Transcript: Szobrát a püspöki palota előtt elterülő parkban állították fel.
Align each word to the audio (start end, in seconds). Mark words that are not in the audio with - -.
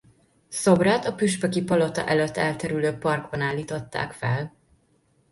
Szobrát 0.47 1.05
a 1.05 1.13
püspöki 1.15 1.63
palota 1.63 2.05
előtt 2.07 2.37
elterülő 2.37 2.97
parkban 2.97 3.41
állították 3.41 4.11
fel. 4.11 4.55